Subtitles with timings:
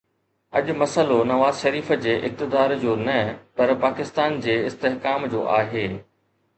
[0.57, 3.19] اڄ مسئلو نواز شريف جي اقتدار جو نه
[3.55, 5.87] پر پاڪستان جي استحڪام جو آهي.